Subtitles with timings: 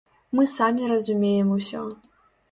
[0.37, 1.83] Мы самі разумеем усё.